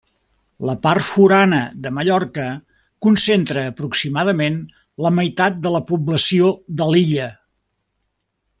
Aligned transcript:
La 0.67 0.73
Part 0.85 1.03
Forana 1.09 1.59
de 1.83 1.91
Mallorca 1.97 2.45
concentra 3.07 3.67
aproximadament 3.73 4.57
la 5.07 5.13
meitat 5.19 5.61
de 5.67 5.75
la 5.77 5.83
població 5.93 6.51
de 6.81 6.89
l'illa. 6.95 7.29